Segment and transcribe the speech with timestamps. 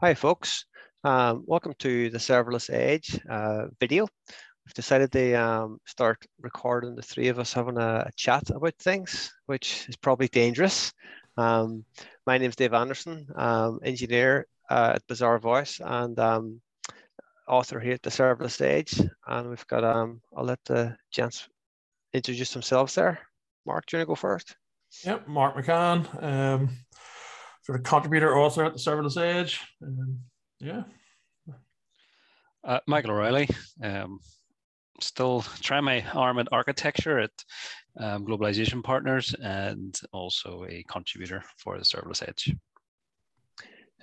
[0.00, 0.66] Hi, folks.
[1.04, 4.08] Um, welcome to the Serverless Edge uh, video.
[4.66, 8.74] We've decided to um, start recording the three of us having a, a, chat about
[8.80, 10.92] things, which is probably dangerous.
[11.36, 11.84] Um,
[12.26, 16.60] my name is Dave Anderson, um, engineer uh, at Bazaarvoice and um,
[17.46, 19.00] author here at the Serverless Edge.
[19.28, 21.48] And we've got, um, I'll let the gents
[22.12, 23.20] introduce themselves there.
[23.64, 24.56] Mark, do you want to go first?
[25.04, 26.68] Yep, Mark McCann,
[27.64, 29.60] sort of contributor author at the Serverless Edge.
[29.82, 30.20] Um,
[30.60, 30.82] yeah.
[32.62, 33.48] Uh, Michael O'Reilly,
[33.82, 34.20] um,
[35.00, 37.30] still trying my arm at architecture at
[37.98, 42.54] um, Globalization Partners and also a contributor for the Serverless Edge.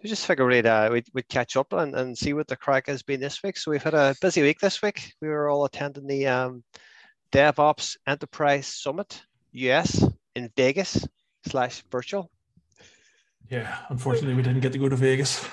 [0.04, 2.88] We just figured we'd, uh, we'd, we'd, catch up and, and see what the craic
[2.88, 3.58] has been this week.
[3.58, 5.14] So we've had a busy week this week.
[5.22, 6.64] We were all attending the um,
[7.32, 9.22] DevOps Enterprise Summit
[9.54, 10.04] US
[10.36, 11.08] in Vegas
[11.46, 12.32] slash virtual.
[13.52, 15.46] Yeah, unfortunately, we didn't get to go to Vegas.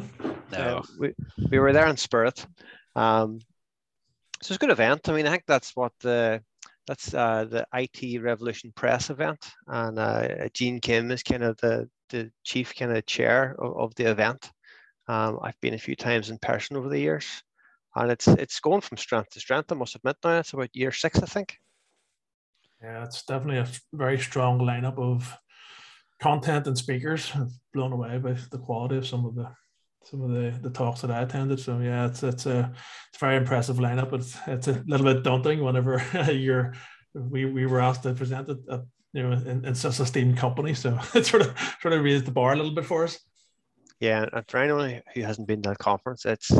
[0.52, 1.14] no, we,
[1.50, 2.46] we were there in spirit.
[2.94, 3.40] Um,
[4.42, 5.08] so it's a good event.
[5.08, 6.42] I mean, I think that's what the
[6.86, 11.88] that's uh, the IT Revolution Press event, and uh, Gene Kim is kind of the
[12.10, 14.50] the chief kind of chair of, of the event.
[15.08, 17.42] Um, I've been a few times in person over the years,
[17.94, 19.72] and it's it's going from strength to strength.
[19.72, 21.56] I must admit now, it's about year six, I think.
[22.82, 25.34] Yeah, it's definitely a very strong lineup of
[26.20, 27.30] content and speakers.
[27.34, 29.50] I'm blown away by the quality of some of the
[30.04, 31.58] some of the, the talks that I attended.
[31.60, 32.72] So yeah, it's it's a
[33.08, 34.12] it's a very impressive lineup.
[34.12, 36.74] It's it's a little bit daunting whenever you're
[37.14, 40.38] we we were asked to present it at, you know in, in such a esteemed
[40.38, 40.74] company.
[40.74, 43.18] So it sort of sort of raised the bar a little bit for us.
[44.00, 46.52] Yeah, and for anyone who hasn't been to that conference, it's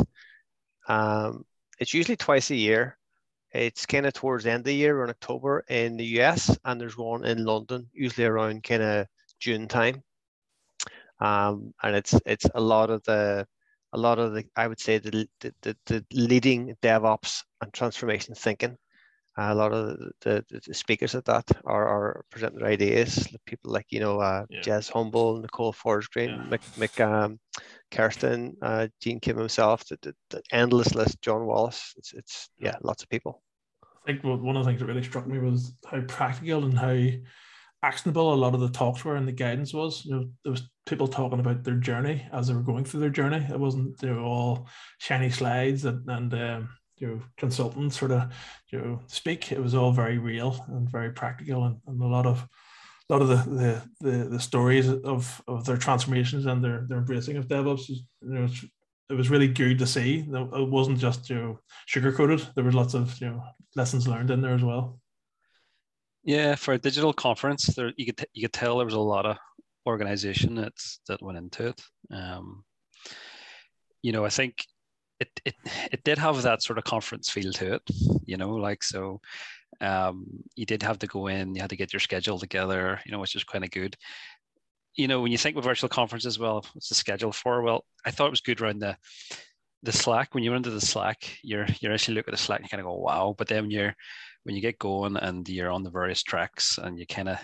[0.87, 1.45] um
[1.79, 2.97] it's usually twice a year.
[3.53, 6.81] It's kind of towards the end of the year in October in the US, and
[6.81, 9.07] there's one in London, usually around kind of
[9.39, 10.03] June time
[11.19, 13.45] um, and it's it's a lot of the
[13.93, 18.77] a lot of the I would say the the, the leading DevOps and transformation thinking.
[19.39, 23.27] Uh, a lot of the, the, speakers at that are, are presenting their ideas.
[23.45, 24.61] People like you know uh, yeah.
[24.61, 26.43] Jez Humble, Nicole Forsgren, yeah.
[26.49, 27.39] Mik, Mik um,
[27.91, 31.93] Kersten, uh, Gene Kim himself, the, the, the, endless list, John Willis.
[31.97, 33.43] It's it's yeah, lots of people.
[33.83, 36.97] I think one of the things that really struck me was how practical and how
[37.83, 40.05] actionable a lot of the talks were and the guidance was.
[40.05, 43.09] You know, there was people talking about their journey as they were going through their
[43.09, 43.45] journey.
[43.49, 44.67] It wasn't you know all
[44.99, 48.31] shiny slides and, and um, you know consultants sort of
[48.71, 49.51] you know speak.
[49.51, 52.47] It was all very real and very practical and, and a lot of
[53.09, 56.99] a lot of the, the the, the stories of, of their transformations and their their
[56.99, 57.89] embracing of DevOps.
[57.89, 58.47] You know,
[59.09, 60.25] it was really good to see.
[60.27, 62.45] It wasn't just you know sugar coated.
[62.55, 63.43] There was lots of you know
[63.75, 64.99] lessons learned in there as well.
[66.27, 69.25] Yeah, for a digital conference, there you could you could tell there was a lot
[69.25, 69.37] of
[69.87, 71.81] organization that's that went into it.
[72.11, 72.65] Um,
[74.03, 74.65] you know, I think
[75.21, 75.55] it it
[75.89, 77.81] it did have that sort of conference feel to it.
[78.25, 79.21] You know, like so,
[79.79, 80.25] um,
[80.57, 82.99] you did have to go in, you had to get your schedule together.
[83.05, 83.95] You know, which is kind of good.
[84.97, 87.61] You know, when you think with virtual conferences, well, what's the schedule for?
[87.61, 88.97] Well, I thought it was good around the
[89.83, 90.35] the Slack.
[90.35, 92.69] When you went into the Slack, you're you're actually look at the Slack and you
[92.69, 93.33] kind of go, wow.
[93.37, 93.95] But then you're
[94.47, 97.37] when you get going and you're on the various tracks and you kind of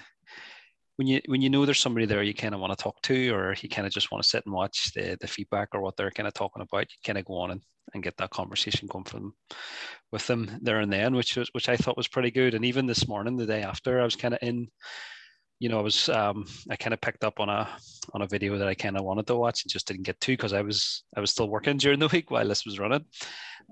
[0.96, 3.30] when you when you know there's somebody there you kind of want to talk to
[3.32, 5.98] or you kind of just want to sit and watch the the feedback or what
[5.98, 7.62] they're kind of talking about you kind of go on and,
[7.94, 9.34] and get that conversation going from
[10.14, 12.86] with them there and then which was which i thought was pretty good and even
[12.86, 14.70] this morning the day after i was kind of in
[15.64, 17.70] you know, I was um, I kind of picked up on a
[18.14, 20.34] on a video that I kind of wanted to watch and just didn't get to
[20.34, 23.06] because I was I was still working during the week while this was running.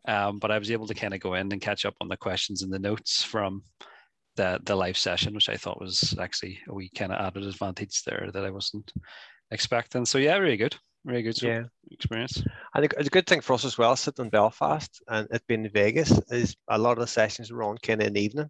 [0.08, 2.18] Um, but I was able to kind of go in and catch up on the
[2.18, 3.64] questions and the notes from
[4.36, 8.04] the the live session, which I thought was actually a wee kind of added advantage
[8.04, 8.92] there that I wasn't
[9.52, 10.06] expecting.
[10.06, 11.64] So yeah, really good, really good yeah.
[11.92, 12.44] experience.
[12.74, 15.44] I think it's a good thing for us as well, sitting in Belfast and it
[15.48, 18.22] being in Vegas is a lot of the sessions were on kind of in the
[18.22, 18.50] evening.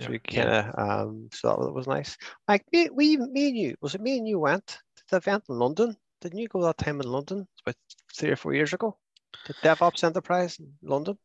[0.00, 2.16] So we kind of, um, so that was nice.
[2.48, 5.44] Like me, we, me and you, was it me and you went to the event
[5.48, 5.96] in London?
[6.20, 7.46] Didn't you go that time in London?
[7.64, 7.76] About
[8.14, 8.98] three or four years ago.
[9.46, 11.18] The DevOps Enterprise in London.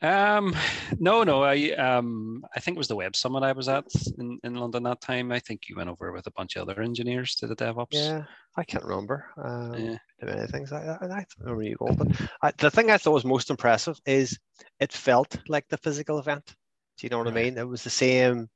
[0.00, 0.54] Um,
[1.00, 1.42] no, no.
[1.42, 3.84] I um, I think it was the Web Summit I was at
[4.18, 5.32] in, in London that time.
[5.32, 7.88] I think you went over with a bunch of other engineers to the DevOps.
[7.90, 8.22] Yeah,
[8.56, 9.26] I can't remember.
[9.42, 9.96] Um, yeah.
[10.22, 11.02] many things like that.
[11.02, 12.08] I don't remember you go, but
[12.42, 14.38] I, the thing I thought was most impressive is
[14.78, 16.44] it felt like the physical event.
[16.46, 17.58] Do you know what I mean?
[17.58, 18.48] It was the same.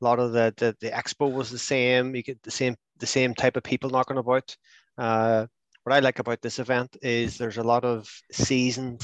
[0.00, 2.14] A lot of the, the the expo was the same.
[2.14, 4.56] You get the same the same type of people knocking about.
[4.96, 5.46] Uh,
[5.84, 9.02] what I like about this event is there's a lot of seasoned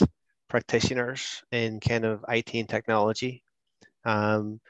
[0.48, 3.42] practitioners in kind of IT and technology.
[4.04, 4.60] Um,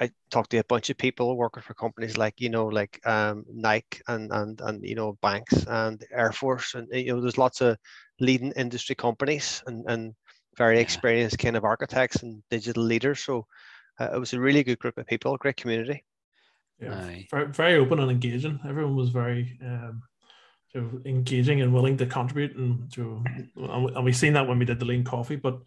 [0.00, 3.44] I talked to a bunch of people working for companies like you know like um,
[3.52, 7.60] Nike and and and you know banks and Air Force and you know there's lots
[7.60, 7.78] of
[8.20, 10.14] leading industry companies and and
[10.56, 10.80] very Yeah.
[10.80, 13.20] experienced kind of architects and digital leaders.
[13.20, 13.46] So
[14.00, 16.04] uh, it was a really good group of people, great community.
[16.80, 17.00] Yeah,
[17.30, 18.60] very, very open and engaging.
[18.66, 20.02] Everyone was very um,
[20.74, 23.22] so engaging and willing to contribute, and to
[23.56, 25.36] and we- and we've seen that when we did the lean coffee.
[25.36, 25.58] But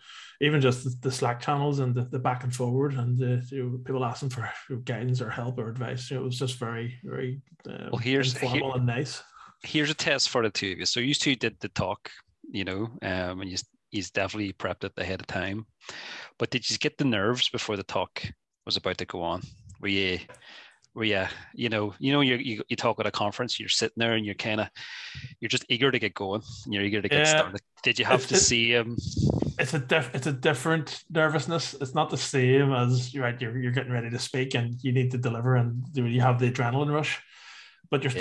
[0.41, 3.77] even just the, Slack channels and the, the back and forward, and the you know,
[3.85, 4.49] people asking for
[4.83, 8.33] guidance or help or advice, you know, it was just very, very um, Well, here's-
[8.33, 9.21] informal and nice.
[9.63, 10.85] Here's a test for the two of you.
[10.85, 12.11] So you two did the talk,
[12.51, 13.57] you know, um, and you
[13.91, 15.65] he's definitely prepped it ahead of time.
[16.37, 18.21] But did you get the nerves before the talk
[18.65, 19.41] was about to go on?
[19.79, 20.19] Were you,
[20.95, 23.97] were you, you know, you know, you you, you talk at a conference, you're sitting
[23.97, 24.69] there and you're kind of,
[25.39, 27.25] you're just eager to get going, and you're eager to get Yeah.
[27.25, 27.61] started.
[27.83, 28.97] Did you have It's- to it's- see him?
[29.59, 31.75] it's a diff- it's a different nervousness.
[31.81, 33.39] It's not the same as right.
[33.39, 36.49] You're, you're getting ready to speak and you need to deliver, and you have the
[36.51, 37.21] adrenaline rush,
[37.91, 38.19] but you're Yeah.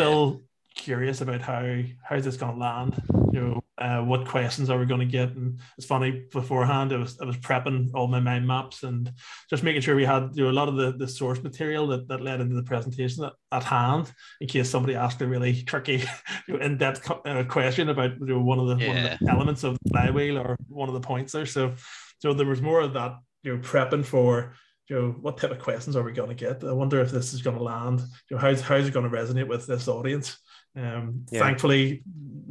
[0.75, 3.03] Curious about how how's this going to land.
[3.33, 5.31] You know, uh, what questions are we going to get?
[5.31, 6.93] And it's funny beforehand.
[6.93, 9.13] I was I was prepping all my mind maps and
[9.51, 12.09] just making sure we had you know a lot of the, the source material that,
[12.09, 16.05] that led into the presentation at, at hand in case somebody asked a really tricky,
[16.49, 19.31] you know, in depth uh, question about you know, one of the one of the
[19.31, 21.47] elements of the flywheel or one of the points there.
[21.47, 21.75] So
[22.19, 24.55] so there was more of that you know prepping for
[24.89, 26.63] you know what type of questions are we going to get?
[26.63, 28.01] I wonder if this is going to land.
[28.31, 30.39] You know how's how's it going to resonate with this audience?
[30.77, 31.41] Um, Yeah.
[31.41, 32.03] Thankfully,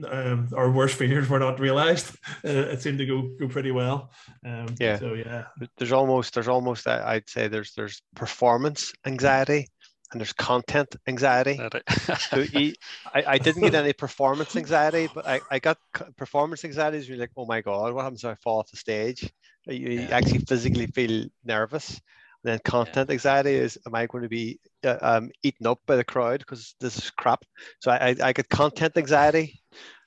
[0.10, 2.16] um, our worst fears were not realized.
[2.46, 4.12] Uh, it seemed to go go pretty well.
[4.46, 5.00] Um, Yeah.
[5.00, 5.46] So yeah,
[5.78, 9.68] There's almost there's almost uh, I'd say there's there's performance anxiety
[10.12, 11.60] and there's content anxiety.
[12.30, 12.74] So you,
[13.14, 15.78] I, I didn't get any performance anxiety, but I, I got
[16.18, 16.98] performance anxiety.
[16.98, 19.32] Is you're like, oh my god, what happens if I fall off the stage?
[19.66, 20.18] You, you Yeah.
[20.18, 22.02] actually physically feel nervous.
[22.44, 25.96] And then content anxiety is, am I going to be uh, um, eaten up by
[25.96, 27.44] the crowd because this is crap?
[27.80, 29.62] So I, I, I get content anxiety,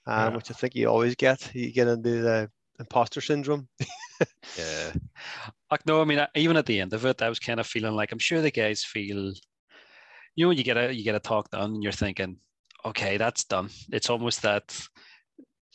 [0.07, 0.37] um, Yeah.
[0.37, 1.55] which I think you always get.
[1.55, 3.69] You get into the imposter syndrome.
[4.59, 4.93] Yeah.
[5.71, 7.95] Like, no, I mean, even at the end of it, I was kind of feeling
[7.95, 9.33] like I'm sure the guys feel,
[10.35, 12.39] you know, you get a you get a talk done, and you're thinking,
[12.85, 13.71] okay, that's done.
[13.91, 14.79] It's almost that,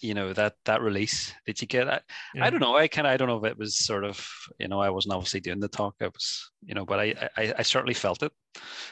[0.01, 1.87] you know, that that release did you get.
[1.89, 1.99] I,
[2.35, 2.45] Yeah.
[2.45, 2.75] I don't know.
[2.75, 4.27] I kind of I don't know if it was sort of,
[4.59, 5.95] you know, I wasn't obviously doing the talk.
[6.01, 8.31] I was, you know, but I I, I certainly felt it.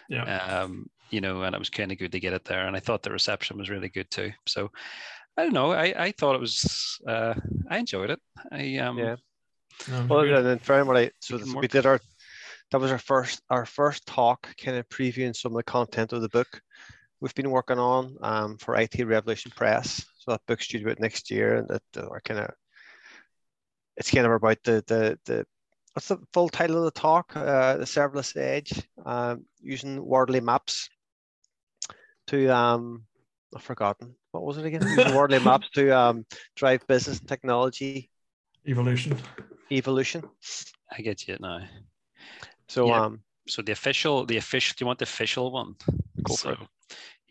[0.09, 0.23] yeah.
[0.61, 2.79] Um, you know, and it was kind of good to get it there, and I
[2.79, 4.31] thought the reception was really good too.
[4.47, 4.71] So.
[5.37, 5.71] I don't know.
[5.71, 6.99] I, I thought it was.
[7.07, 7.33] Uh,
[7.69, 8.19] I enjoyed it.
[8.51, 8.97] I um.
[8.97, 9.15] Yeah.
[9.87, 10.33] No, Well, good.
[10.33, 12.01] and then finally so this, we did our,
[12.71, 16.21] that was our first, our first talk, kind of previewing some of the content of
[16.21, 16.61] the book
[17.21, 20.05] we've been working on um, for IT Revolution Press.
[20.19, 22.51] So that book's due out next year, and that uh, are kind of,
[23.97, 25.45] it's kind of about the the the
[25.93, 27.35] what's the full title of the talk?
[27.35, 28.71] Uh, the serverless edge,
[29.05, 30.89] um, using Wardley maps
[32.27, 33.03] to um,
[33.55, 34.81] I've forgotten what was it again?
[34.81, 36.25] Using Wardley maps to um,
[36.55, 38.11] drive business and technology
[38.67, 39.17] evolution.
[39.71, 40.23] evolution.
[40.91, 41.61] I get you now.
[42.67, 43.05] So Yeah.
[43.05, 44.75] um, So the official, the official.
[44.77, 45.75] Do you want the official one?
[46.23, 46.67] Go for so,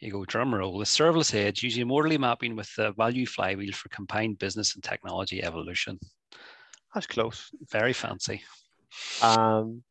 [0.00, 0.78] You go drum roll.
[0.78, 5.42] The serverless edge using Wardley mapping with the value flywheel for combined business and technology
[5.42, 5.98] evolution.
[6.94, 7.50] that's close.
[7.70, 8.42] Very fancy.
[9.22, 9.82] Um,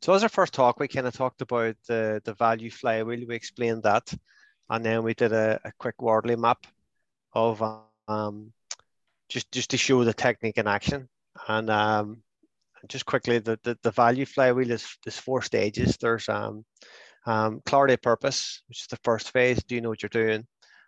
[0.00, 3.26] so as our first talk, we kind of talked about the the value flywheel.
[3.26, 4.12] We explained that,
[4.70, 6.66] and then we did a, a quick Wardley map
[7.32, 7.62] of
[8.08, 8.52] um,
[9.28, 11.08] just just to show the technique in action.
[11.48, 12.22] And um,
[12.88, 15.96] just quickly, the, the the value flywheel is is four stages.
[15.96, 16.64] There's um,
[17.26, 19.62] um, clarity of purpose, which is the first phase.
[19.64, 20.46] Do you know what you're doing?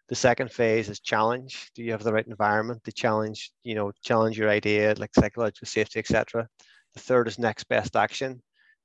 [0.09, 1.71] The second phase is challenge.
[1.75, 3.51] Do you have the right environment to challenge?
[3.65, 6.49] You know, challenge your idea, like psychological safety, etc.
[6.95, 8.41] The third is next best action.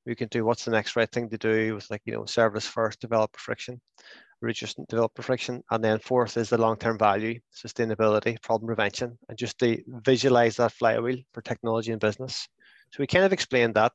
[0.06, 2.66] We can do what's the next right thing to do with like, you know, service
[2.66, 3.80] first, developer friction,
[4.42, 5.64] reduce developer friction.
[5.70, 10.72] And then fourth is the long-term value, sustainability, problem prevention, and just to visualize that
[10.72, 12.48] flywheel for technology and business.
[12.92, 13.94] So we kind of explained that.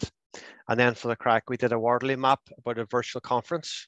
[0.68, 3.86] And then for the craic, we did a Wardley map about a virtual conference,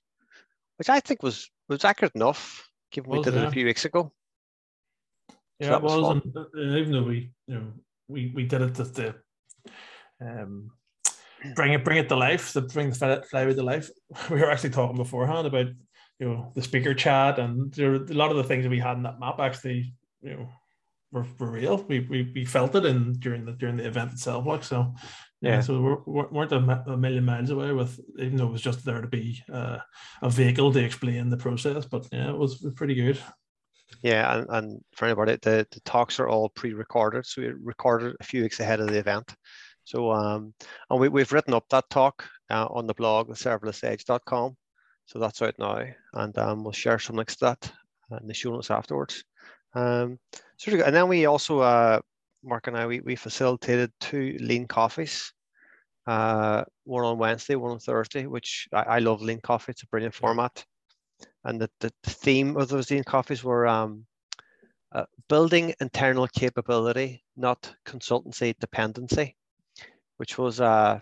[0.76, 3.85] which I think was was accurate enough, given we Was, did it a few weeks
[3.85, 4.12] ago.
[5.59, 7.73] Yeah, that it was was, and even though we, you know,
[8.07, 9.14] we we did it to
[10.21, 10.71] um,
[11.55, 13.90] bring it bring it to life, to bring the fly- flywheel to life.
[14.31, 15.67] We were actually talking beforehand about
[16.19, 18.97] you know the speaker chat and there a lot of the things that we had
[18.97, 20.49] in that map actually you know
[21.12, 21.85] were, were real.
[21.88, 24.95] We, we we felt it in during the during the event itself, like so.
[25.40, 25.61] Yeah, Yeah.
[25.61, 28.85] so we we're, weren't a, a million miles away with, even though it was just
[28.85, 29.78] there to be uh,
[30.23, 31.87] a vehicle to explain the process.
[31.87, 33.18] But yeah, it was pretty good.
[34.02, 38.25] Yeah, and, and for anybody, the, the talks are all pre-recorded, so we recorded a
[38.25, 39.35] few weeks ahead of the event.
[39.85, 40.52] So um,
[40.90, 44.57] and we we've written up that talk uh, on the blog, serverlessedge.com.
[45.07, 47.73] So that's out now, and um, we'll share some links to that
[48.21, 49.25] in the show notes afterwards.
[49.75, 50.18] Um,
[50.59, 52.00] so, and then we also, uh,
[52.49, 55.33] Mark and I, we, we facilitated two lean coffees,
[56.07, 59.73] uh, one on Wednesday, one on Thursday, which I, I love lean coffee.
[59.73, 60.64] It's a brilliant format.
[61.45, 64.07] And the, the theme of those lean coffees were um,
[64.93, 69.37] uh, building internal capability, not consultancy dependency,
[70.17, 70.99] which was uh,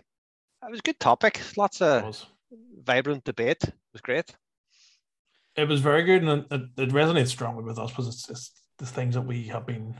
[0.63, 1.41] it was a good topic.
[1.55, 2.25] Lots of
[2.83, 3.63] vibrant debate.
[3.63, 4.35] It was great.
[5.55, 8.85] It was very good, and it, it resonates strongly with us because it's, it's the
[8.85, 9.95] things that we have been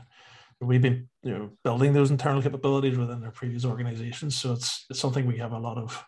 [0.60, 4.36] we've been you know building those internal capabilities within our previous organizations.
[4.36, 6.04] So it's, it's something we have a lot of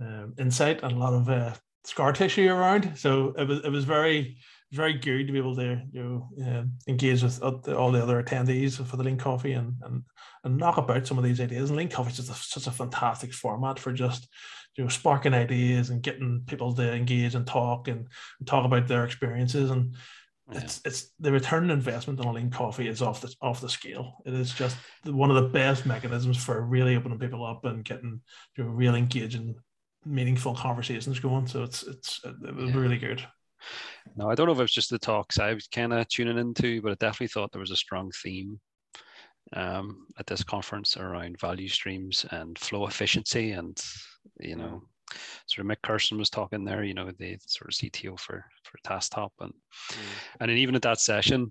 [0.00, 1.54] um, insight and a lot of uh,
[1.84, 2.96] scar tissue around.
[2.96, 4.38] So it was it was very
[4.72, 8.84] very good to be able to you know uh, engage with all the other attendees
[8.84, 10.02] for the Lean Coffee and and
[10.44, 11.70] and knock about some of these ideas.
[11.70, 14.28] And Lean Coffee is a, such a fantastic format for just
[14.76, 18.06] you know sparking ideas and getting people to engage and talk and,
[18.38, 19.96] and talk about their experiences and.
[20.52, 20.60] Yeah.
[20.60, 23.68] It's it's the return on investment on a lean coffee is off the off the
[23.68, 24.22] scale.
[24.26, 28.20] It is just one of the best mechanisms for really opening people up and getting
[28.56, 29.54] you know real engaging,
[30.04, 31.46] meaningful conversations going.
[31.46, 32.80] So it's it's it was yeah.
[32.80, 33.24] really good.
[34.16, 36.38] No, I don't know if it was just the talks I was kind of tuning
[36.38, 38.58] into, but I definitely thought there was a strong theme
[39.54, 43.52] um, at this conference around value streams and flow efficiency.
[43.52, 43.80] And,
[44.38, 44.82] you know,
[45.46, 48.78] sort of Mik Kersten was talking there, you know, the sort of CTO for, for
[48.88, 49.30] TaskTop.
[49.40, 49.96] And, mm.
[50.40, 51.50] and then even at that session,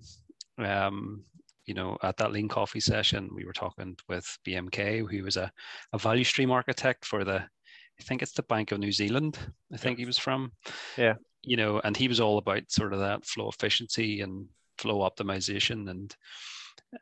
[0.58, 1.24] um,
[1.66, 5.50] you know, at that lean coffee session, we were talking with BMK, who was a,
[5.92, 9.38] a value stream architect for the, I think it's the Bank of New Zealand.
[9.72, 10.52] I think he was from.
[10.96, 14.46] Yeah you know, and he was all about sort of that flow efficiency and
[14.78, 16.14] flow optimization and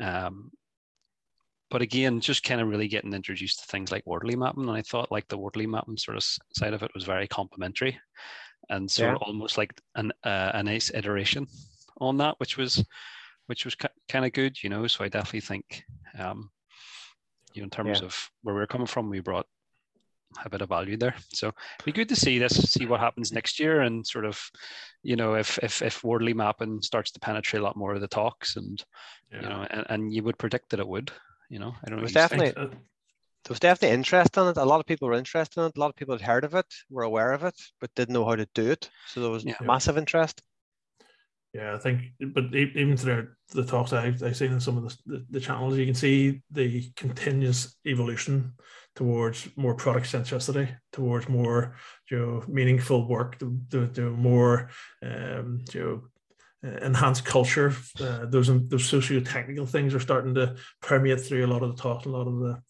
[0.00, 0.50] um,
[1.70, 4.68] but again, just kind of really getting introduced to things like Wardley mapping.
[4.68, 7.98] And I thought like the Wardley mapping sort of side of it was very complementary
[8.70, 9.14] and sort yeah.
[9.16, 11.46] of almost like an, uh, a nice iteration
[12.00, 12.84] on that, which was,
[13.46, 13.76] which was
[14.08, 14.86] kind of good, you know?
[14.86, 15.84] So I definitely think,
[16.18, 16.50] um,
[17.54, 18.06] you know, in terms yeah.
[18.06, 19.46] of where we we're coming from, we brought
[20.44, 21.14] a bit of value there.
[21.32, 21.52] So
[21.84, 24.38] be good to see this, see what happens next year, and sort of,
[25.02, 28.08] you know, if if if Wardley mapping starts to penetrate a lot more of the
[28.08, 28.84] talks, and
[29.32, 29.42] yeah.
[29.42, 31.10] you know, and, and you would predict that it would.
[31.48, 32.00] You know, I don't know.
[32.00, 32.78] It was definitely
[33.48, 34.58] there was definitely interest in it.
[34.58, 35.76] A lot of people were interested in it.
[35.78, 38.26] A lot of people had heard of it, were aware of it, but didn't know
[38.26, 38.90] how to do it.
[39.06, 39.54] So there was yeah.
[39.62, 40.42] massive interest.
[41.54, 44.96] Yeah, I think, but even through the talks I've, I've seen in some of the,
[45.06, 48.52] the, the channels, you can see the continuous evolution
[48.94, 51.74] towards more product centricity, towards more
[52.10, 54.68] you know, meaningful work, to, to, to more
[55.02, 56.02] um, you
[56.62, 57.72] know, enhanced culture.
[57.98, 61.82] Uh, those those socio technical things are starting to permeate through a lot of the
[61.82, 62.60] talk, a lot of the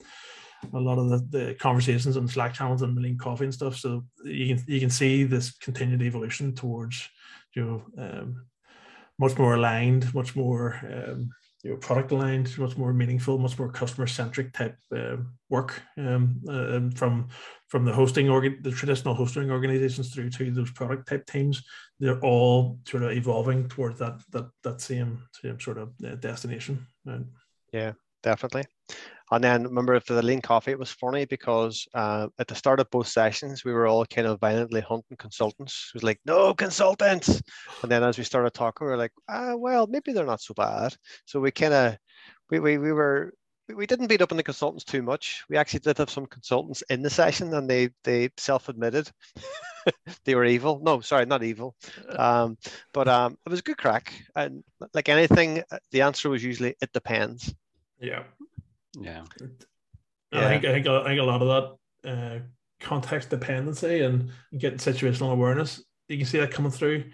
[0.72, 3.76] a lot of the, the conversations on Slack channels and the Lean Coffee and stuff.
[3.76, 7.08] So you can you can see this continued evolution towards
[7.54, 8.46] you know um,
[9.18, 11.30] much more aligned, much more um,
[11.62, 15.16] you know product aligned, much more meaningful, much more customer centric type uh,
[15.48, 17.28] work um, uh, from
[17.68, 21.62] from the hosting organ, the traditional hosting organizations through to those product type teams.
[22.00, 26.86] They're all sort of evolving towards that that that same same sort of uh, destination.
[27.04, 27.22] Right?
[27.72, 28.64] Yeah, definitely.
[29.30, 32.80] And then remember for the lean coffee, it was funny because uh, at the start
[32.80, 35.90] of both sessions, we were all kind of violently hunting consultants.
[35.94, 37.42] It was like, no consultants.
[37.82, 40.54] And then as we started talking, we were like, ah, well, maybe they're not so
[40.54, 40.96] bad.
[41.26, 41.96] So we kind of,
[42.50, 43.34] we, we, we were,
[43.74, 45.44] we didn't beat up on the consultants too much.
[45.50, 49.10] We actually did have some consultants in the session and they, they self-admitted
[50.24, 50.80] they were evil.
[50.82, 51.74] No, sorry, not evil.
[52.16, 52.56] Um,
[52.94, 54.12] but um, it was a good craic.
[54.34, 57.54] And like anything, the answer was usually, it depends.
[58.00, 58.22] Yeah.
[59.02, 59.24] Yeah.
[60.32, 60.46] yeah.
[60.46, 62.38] I think I think I think a lot of that uh,
[62.80, 67.04] context dependency and getting situational awareness, you can see that coming through.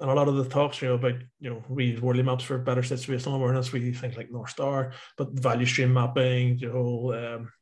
[0.00, 2.44] And a lot of the talks, you know, about you know, we use Wardley maps
[2.44, 3.72] for better situational awareness.
[3.72, 7.52] We use things like North Star, but value stream mapping, the whole um,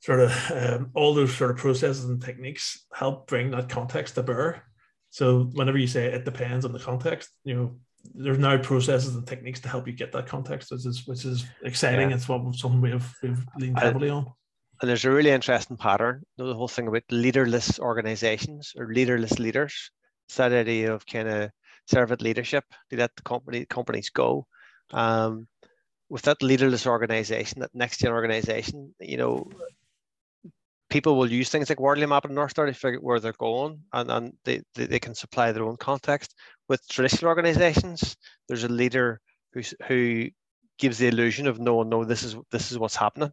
[0.00, 4.22] sort of um, all those sort of processes and techniques help bring that context to
[4.22, 4.64] bear.
[5.10, 7.76] So whenever you say it depends on the context, you know,
[8.14, 11.46] there's now processes and techniques to help you get that context, which is which is
[11.62, 12.10] exciting.
[12.10, 12.16] Yeah.
[12.16, 14.26] It's what something we've we've leaned heavily on.
[14.80, 16.22] And there's a really interesting pattern.
[16.36, 19.90] The whole thing about leaderless organizations or leaderless leaders.
[20.28, 21.50] It's that idea of kind of
[21.86, 22.64] servant leadership.
[22.90, 24.46] to let the company companies go.
[24.92, 25.48] Um,
[26.08, 29.50] with that leaderless organization, that next gen organization, you know,
[30.90, 33.32] people will use things like Wardley Map and North Star to figure out where they're
[33.32, 36.34] going and, and they, they, they can supply their own context.
[36.68, 38.16] With traditional organizations,
[38.48, 39.20] there's a leader
[39.52, 40.28] who, who
[40.78, 43.32] gives the illusion of no, no, this is this is what's happening.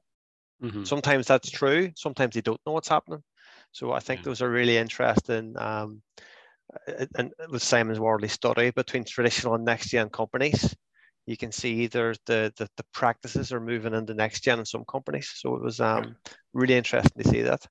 [0.63, 0.83] Mm-hmm.
[0.83, 1.91] Sometimes that's true.
[1.95, 3.23] Sometimes they don't know what's happening.
[3.71, 4.23] So I think Yeah.
[4.23, 5.55] those are really interesting.
[5.57, 6.01] Um,
[7.17, 10.75] and with Simon's Wardley study between traditional and next gen companies,
[11.25, 14.85] you can see either the, the the practices are moving into next gen in some
[14.85, 15.31] companies.
[15.35, 16.15] So it was um,
[16.53, 17.65] really interesting to see that.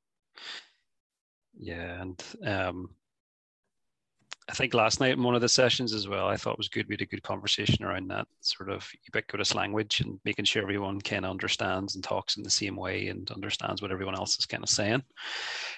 [1.58, 2.90] Yeah, and um,
[4.48, 6.68] I think last night in one of the sessions as well, I thought it was
[6.68, 6.86] good.
[6.86, 11.00] We had a good conversation around that sort of ubiquitous language and making sure everyone
[11.00, 14.44] kind of understands and talks in the same way and understands what everyone else is
[14.44, 15.02] kind of saying.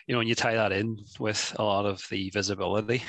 [0.08, 3.04] You know, and you tie that in with a lot of the visibility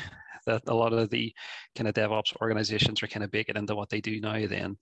[0.46, 1.34] that a lot of the
[1.76, 4.78] kind of DevOps organizations are kind of baking into what they do now, then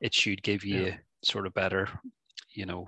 [0.00, 0.92] it should give you
[1.24, 1.88] sort of better,
[2.52, 2.86] you know,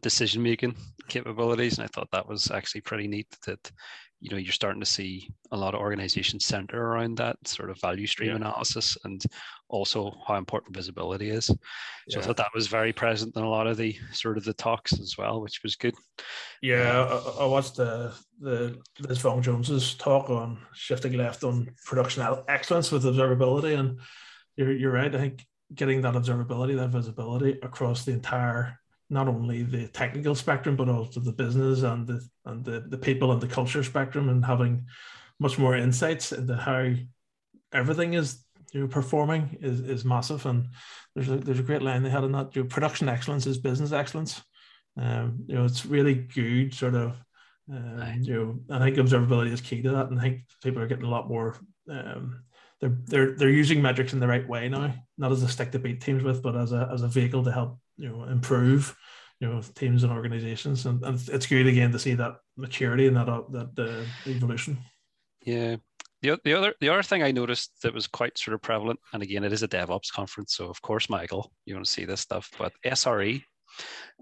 [0.00, 0.74] decision making
[1.08, 1.78] capabilities.
[1.78, 3.70] And I thought that was actually pretty neat that
[4.24, 7.78] you know you're starting to see a lot of organizations center around that sort of
[7.82, 8.36] value stream Yeah.
[8.36, 9.22] analysis and
[9.68, 11.50] also how important visibility is.
[12.08, 14.54] So I thought that was very present in a lot of the sort of the
[14.54, 15.94] talks as well, which was good.
[16.62, 22.26] Yeah, um, I, I watched the the Liz Fong-Jones's talk on shifting left on production
[22.48, 24.00] excellence with observability, and
[24.56, 25.14] you're you're right.
[25.14, 28.78] I think getting that observability, that visibility across the entire
[29.10, 33.32] not only the technical spectrum but also the business and the and the, the people
[33.32, 34.86] and the culture spectrum, and having
[35.38, 36.92] much more insights into how
[37.72, 40.46] everything is you know, performing is, is massive.
[40.46, 40.68] And
[41.14, 42.54] there's a there's a great line they had in that.
[42.56, 44.42] You know, production excellence is business excellence.
[44.96, 47.16] Um, you know, it's really good sort of
[47.70, 48.34] um, you
[48.68, 51.10] know, I think observability is key to that, and I think people are getting a
[51.10, 51.56] lot more.
[51.88, 52.42] Um,
[52.80, 55.78] they're they're they're using metrics in the right way now, not as a stick to
[55.78, 58.96] beat teams with, but as a as a vehicle to help you know improve,
[59.40, 63.16] you know, teams and organizations, and, and it's good again to see that maturity and
[63.16, 64.78] that uh, that uh, evolution.
[65.44, 65.76] Yeah.
[66.22, 69.22] The, the other the other thing I noticed that was quite sort of prevalent, and
[69.22, 72.22] again, it is a DevOps conference, so of course, Michael, you want to see this
[72.22, 73.42] stuff, but SRE.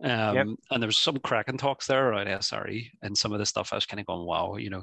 [0.03, 3.73] Um, And there was some cracking talks there around SRE, and some of the stuff
[3.73, 4.83] I was kind of going, wow, you know,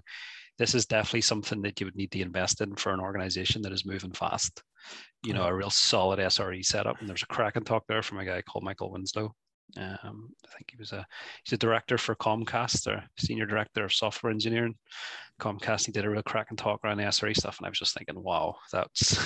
[0.59, 3.71] this is definitely something that you would need to invest in for an organization that
[3.71, 4.61] is moving fast.
[5.23, 6.99] You know, a real solid SRE setup.
[6.99, 9.33] And there's a crack and talk there from a guy called Michael Winslow.
[9.77, 11.05] Um, I think he was a
[11.43, 14.75] he's a director for Comcast or senior director of software engineering.
[15.39, 15.85] Comcast.
[15.85, 17.95] He did a real crack and talk around the SRE stuff, and I was just
[17.95, 19.17] thinking, wow, that's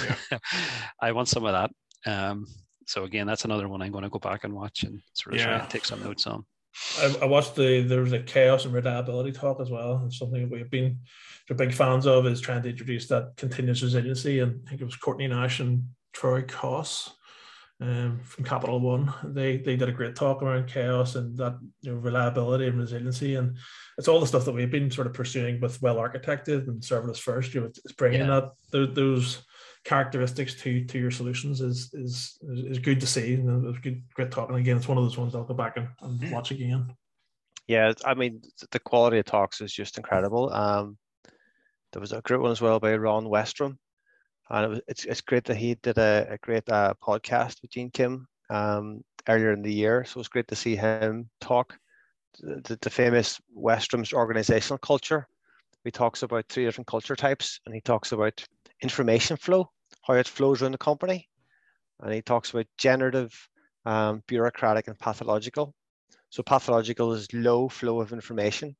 [1.01, 2.11] I want some of that.
[2.11, 2.45] Um,
[2.85, 5.41] so again, that's another one I'm going to go back and watch and sort of
[5.41, 6.45] try and take some notes on.
[6.99, 9.97] I, I watched the there was a chaos and reliability talk as well.
[9.97, 10.99] And something we've been
[11.55, 14.39] big fans of is trying to introduce that continuous resiliency.
[14.39, 17.11] And I think it was Courtney Nash and Troy Koss
[17.81, 19.13] um, from Capital One.
[19.23, 23.35] They they did a great talk around chaos and that you know, reliability and resiliency.
[23.35, 23.57] And
[23.97, 27.19] it's all the stuff that we've been sort of pursuing with well architected and serverless
[27.19, 27.53] first.
[27.53, 28.27] You know, it's, bringing Yeah.
[28.27, 29.43] that those, those
[29.83, 33.33] characteristics to to your solutions is is is, is good to see.
[33.35, 34.49] And it was good great talk.
[34.49, 36.93] And again, it's one of those ones I'll go back and, and watch again.
[37.67, 38.41] Yeah, I mean
[38.71, 40.51] the quality of talks is just incredible.
[40.51, 40.97] Um,
[41.91, 43.77] there was a great one as well by Ron Westrum,
[44.49, 47.71] and it was, it's it's great that he did a, a great uh, podcast with
[47.71, 50.03] Gene Kim um, earlier in the year.
[50.03, 51.77] So it's great to see him talk
[52.41, 55.27] the, the, the famous Westrum's organizational culture.
[55.83, 58.45] He talks about three different culture types, and he talks about
[58.83, 59.71] information flow,
[60.03, 61.27] how it flows around the company,
[62.01, 63.31] and he talks about generative,
[63.85, 65.73] um, bureaucratic, and pathological.
[66.29, 68.75] So pathological is low flow of information.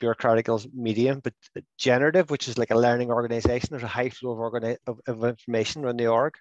[0.00, 1.34] Bureaucratic is medium, but
[1.78, 5.24] generative, which is like a learning organization, there's a high flow of, organi- of, of
[5.24, 6.34] information around the org.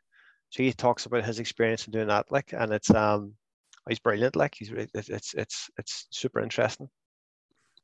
[0.50, 3.34] So he talks about his experience in doing that, like, and it's um,
[3.88, 4.36] he's brilliant.
[4.36, 6.90] Like, he's re- it's it's it's, it's super interesting.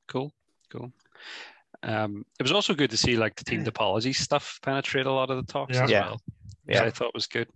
[0.07, 0.31] Cool,
[0.71, 0.91] cool.
[1.83, 5.29] Um, it was also good to see like the team topology stuff penetrate a lot
[5.29, 5.83] of the talks Yeah.
[5.83, 6.01] as Yeah.
[6.01, 6.21] well,
[6.65, 6.83] which Yeah.
[6.83, 7.47] I thought was good.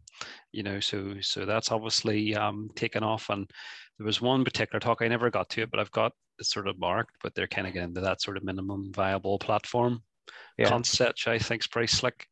[0.51, 3.29] You know, so so that's obviously um, taken off.
[3.29, 3.49] And
[3.97, 6.67] there was one particular talk I never got to it, but I've got it sort
[6.67, 7.15] of marked.
[7.21, 10.03] But they're kind of getting into that sort of minimum viable platform
[10.57, 10.69] Yeah.
[10.69, 12.27] concept, which I is pretty slick.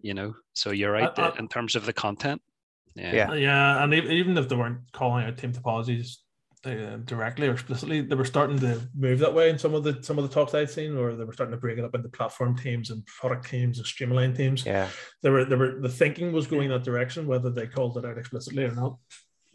[0.00, 2.40] You know, so you're right I- I- in terms of the content.
[2.94, 3.34] Yeah, Yeah.
[3.34, 6.18] Yeah, and even if they weren't calling out team topologies
[6.64, 10.02] uh, directly or explicitly, they were starting to move that way in some of the
[10.02, 12.08] some of the talks I'd seen, or they were starting to break it up into
[12.08, 14.64] platform teams and product teams and stream-aligned teams.
[14.64, 14.88] Yeah,
[15.22, 18.18] They were they were the thinking was going that direction, whether they called it out
[18.18, 18.96] explicitly or not.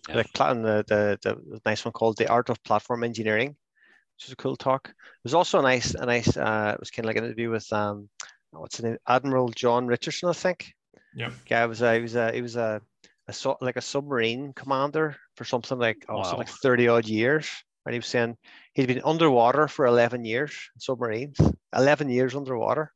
[0.09, 0.15] Yeah.
[0.15, 4.37] like the, the the nice one called the art of platform engineering, which is a
[4.37, 4.87] cool talk.
[4.89, 7.49] It was also a nice a nice uh, it was kind of like an interview
[7.49, 8.09] with um
[8.51, 10.73] what's his name Admiral John Richardson, I think.
[11.13, 12.81] Yeah, yeah, Guy was a he was a he was a,
[13.27, 17.49] a so, like a submarine commander for something like oh, something like thirty odd years,
[17.85, 18.37] and he was saying
[18.73, 21.37] he'd been underwater for eleven years submarines,
[21.75, 22.91] eleven years underwater.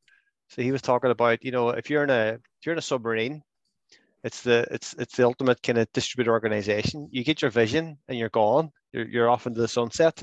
[0.50, 2.84] So he was talking about you know if you're in a if you're in a
[2.84, 3.42] submarine,
[4.24, 7.10] it's the it's it's the ultimate kind of distributed organization.
[7.12, 8.70] You get your vision and you're gone.
[8.94, 10.22] You're you're off into the sunset.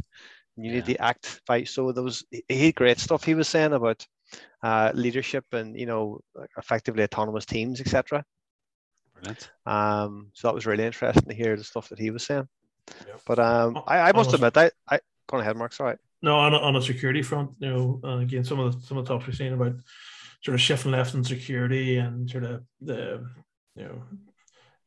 [0.57, 0.77] And you Yeah.
[0.79, 1.69] need to act, fight.
[1.69, 4.07] So there was he had great stuff he was saying about
[4.63, 6.21] uh, leadership and you know
[6.59, 8.25] effectively autonomous teams, etc.
[9.23, 9.51] Brilliant.
[9.67, 12.49] Um, so that was really interesting to hear the stuff that he was saying.
[13.07, 13.21] Yep.
[13.27, 14.57] But um, Oh, I, I must almost- admit,
[14.89, 15.73] I, I go on ahead, Mark.
[15.73, 15.97] Sorry.
[16.23, 18.97] No, on a, on a security front, you know, uh, again, some of the some
[18.99, 19.75] of the talks we've seen about
[20.45, 23.25] sort of shifting left in security and sort of the
[23.75, 24.03] you know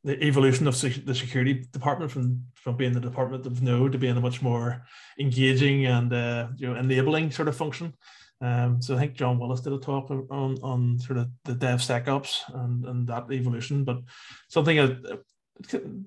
[0.06, 3.98] the evolution of sec- the security department from from being the department of no to
[3.98, 4.86] being a much more
[5.20, 7.94] engaging and uh, you know enabling sort of function.
[8.42, 12.54] Um, so I think John Willis did a talk on on sort of the DevSecOps
[12.54, 14.02] and and that evolution, but
[14.50, 15.22] something that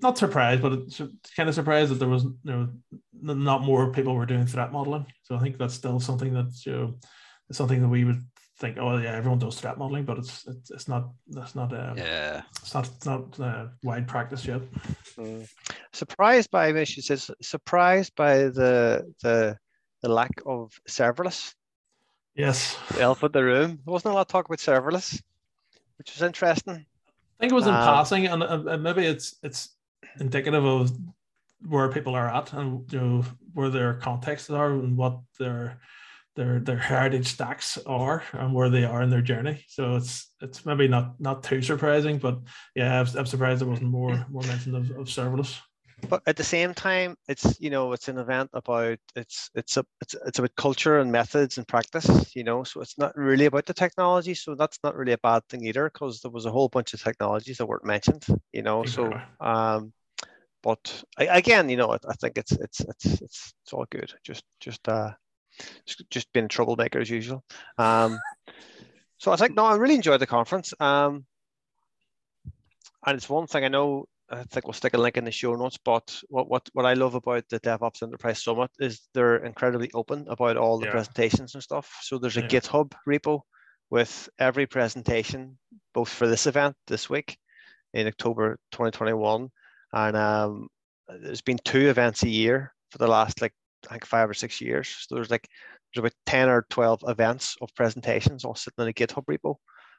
[0.01, 1.01] not surprised, but it's
[1.35, 2.69] kind of surprised that there was you know
[3.21, 5.05] not more people were doing threat modeling.
[5.23, 6.95] So I think that's still something that's you know
[7.51, 8.21] something that we would
[8.59, 11.97] think, oh yeah, everyone does threat modeling, but it's it's, it's not that's not um,
[11.97, 12.43] Yeah.
[12.61, 14.61] it's not it's not uh, wide practice yet.
[15.17, 15.49] Mm.
[15.93, 19.57] Surprised by, maybe she says, surprised by the the
[20.01, 21.53] the lack of serverless.
[22.35, 23.79] Yes, The elephant in the room.
[23.85, 25.21] There wasn't a lot of talk about serverless,
[25.97, 26.85] which was interesting.
[26.85, 29.75] I think it was in Um, passing, and, and and maybe it's it's
[30.19, 30.91] indicative of
[31.67, 35.79] where people are at and you know where their contexts are and what their
[36.35, 39.65] their their heritage stacks are and where they are in their journey.
[39.67, 42.39] So it's it's maybe not not too surprising, but
[42.75, 45.59] yeah, I'm, I'm surprised there wasn't more more mention of, of serverless.
[46.07, 49.85] But at the same time it's you know it's an event about it's it's a
[50.01, 53.65] it's, it's about culture and methods and practice you know so it's not really about
[53.65, 56.69] the technology so that's not really a bad thing either because there was a whole
[56.69, 59.91] bunch of technologies that weren't mentioned you know so um
[60.61, 64.13] but I, again you know I, I think it's it's it's it's it's all good
[64.23, 65.11] just just uh
[65.85, 67.43] just, just being a troublemaker as usual.
[67.77, 68.19] Um
[69.17, 71.25] so I think no I really enjoyed the conference um
[73.05, 75.55] and it's one thing I know I think we'll stick a link in the show
[75.55, 75.77] notes.
[75.83, 80.25] But what what what I love about the DevOps Enterprise Summit is they're incredibly open
[80.29, 80.91] about all the Yeah.
[80.91, 81.97] presentations and stuff.
[82.01, 82.47] So there's a Yeah.
[82.47, 83.41] GitHub repo
[83.89, 85.57] with every presentation,
[85.93, 87.37] both for this event this week
[87.93, 89.49] in October 2021,
[89.93, 90.67] and um,
[91.07, 93.53] there's been two events a year for the last like
[93.87, 94.87] I think five or six years.
[95.07, 95.47] So there's like
[95.93, 99.55] there's about 10 or 12 events of presentations all sitting in a GitHub repo.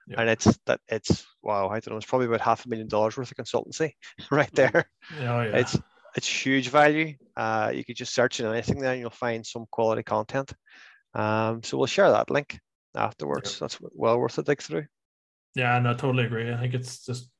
[0.07, 0.21] Yeah.
[0.21, 3.17] And it's that it's wow, I don't know, it's probably about half a million dollars
[3.17, 3.93] worth of consultancy
[4.31, 4.91] right there.
[5.19, 5.57] Yeah, oh, yeah.
[5.57, 5.79] It's
[6.17, 7.15] it's huge value.
[7.37, 10.53] Uh, you could just search in anything there and you'll find some quality content.
[11.15, 12.59] Um, so we'll share that link
[12.95, 13.59] afterwards.
[13.59, 14.87] That's well worth a dig through.
[15.55, 16.53] Yeah, no, I totally agree.
[16.53, 17.31] I think it's just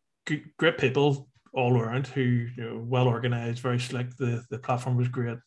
[0.59, 4.17] great people all around who you know well organized, very slick.
[4.17, 5.39] The the platform was great,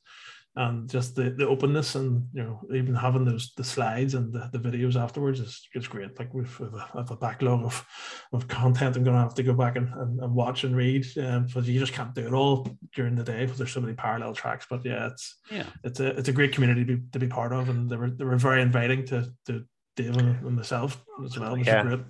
[0.56, 4.50] and just the, the openness and you know even having those the slides and the,
[4.52, 6.18] the videos afterwards is just great.
[6.20, 7.86] Like we've, we've a, have a backlog of
[8.34, 8.96] of content.
[8.96, 11.68] I'm going to have to go back and, and, and watch and read um, because
[11.68, 14.68] you just can't do it all during the day because there's so many parallel tracks.
[14.70, 15.66] But yeah, it's Yeah.
[15.84, 18.12] it's a it's a great community to be, to be part of, and they were
[18.12, 21.82] they were very inviting to to Dave and, and myself as well, which Yeah.
[21.82, 22.06] is great.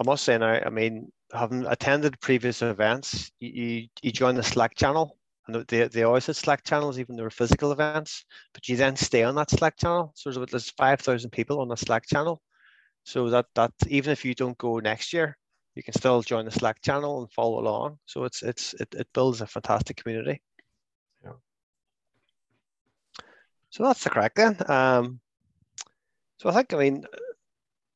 [0.00, 4.42] I must say now, I mean, having attended previous events, you, you, you join the
[4.42, 8.68] Slack channel, and they, they always had Slack channels, even there were physical events, but
[8.68, 10.12] you then stay on that Slack channel.
[10.14, 12.42] So there's about there's 5,000 people on the Slack channel.
[13.04, 15.36] So that, that even if you don't go next year,
[15.76, 17.98] you can still join the Slack channel and follow along.
[18.06, 20.42] So it's it's it, it builds a fantastic community.
[21.22, 21.32] Yeah.
[23.70, 24.56] So that's the craic then.
[24.68, 25.20] Um,
[26.38, 27.04] so I think I mean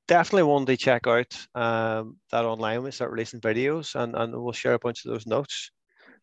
[0.06, 4.52] definitely one day check out um, that online we start releasing videos and, and we'll
[4.52, 5.70] share a bunch of those notes.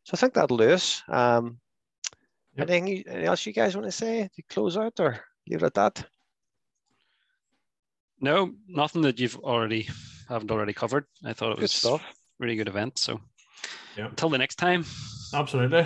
[0.07, 1.03] So I think that'll do us.
[1.09, 1.59] Um,
[2.55, 2.69] Yep.
[2.69, 5.65] anything, you- anything else you guys want to say to close out or leave it
[5.65, 6.07] at that?
[8.21, 9.89] No, nothing that you've already
[10.29, 11.05] haven't already covered.
[11.25, 12.01] I thought it Good was stuff.
[12.39, 12.97] really good event.
[12.97, 13.19] So
[13.97, 14.05] Yeah.
[14.07, 14.85] until the next time.
[15.33, 15.81] Absolutely.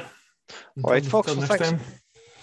[0.83, 1.83] All right, Until- folks, until well, next thanks.
[1.83, 1.93] time.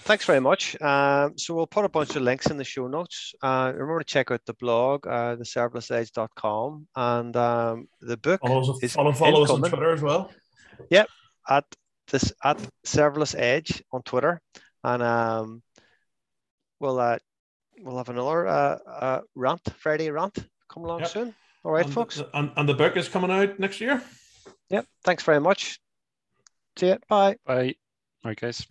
[0.03, 0.79] Thanks very much.
[0.81, 3.33] Um, so we'll put a bunch of links in the show notes.
[3.41, 8.83] Uh, remember to check out the blog, uh, theserverlessedge.com, and um, the book Follow us,
[8.83, 9.61] is follow, follow us on.
[9.61, 10.29] Twitter as well.
[11.49, 11.65] At
[12.11, 14.41] this at serverless edge on Twitter,
[14.83, 15.61] and um,
[16.79, 17.17] we'll uh,
[17.81, 20.37] we'll have another uh, uh, rant Friday rant
[20.69, 21.09] come along Yep.
[21.09, 21.35] soon.
[21.63, 22.21] All right, and, folks.
[22.33, 24.01] And, and the book is coming out next year.
[24.69, 24.85] Yep.
[25.03, 25.79] Thanks very much.
[26.77, 26.97] See you.
[27.09, 27.35] Bye.
[27.45, 27.75] Bye.
[28.23, 28.65] All right, guys.